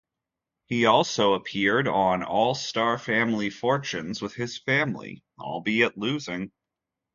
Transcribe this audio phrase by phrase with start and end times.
[0.65, 6.51] He also appeared on "All Star Family Fortunes" with his family, albeit losing.